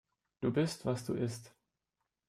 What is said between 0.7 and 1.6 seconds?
was du isst.